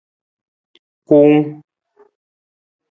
Kuung. 1.07 1.37